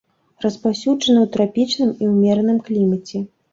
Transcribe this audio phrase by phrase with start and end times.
[0.45, 3.25] Распаўсюджаны ў трапічным і ўмераным клімаце.